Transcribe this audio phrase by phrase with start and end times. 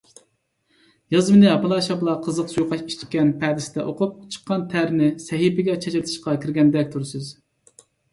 [1.15, 7.29] يازمىنى ھاپىلا- شاپىلا قىزىق سۇيۇقئاش ئىچكەن پەدىسىدە ئوقۇپ، چىققان تەرنى سەھىپىگە چاچرىتىشقا كىرگەندەك تۇرىسىز.